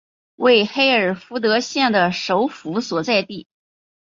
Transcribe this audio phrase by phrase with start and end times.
[0.37, 3.45] 为黑尔福德县的首府所在地。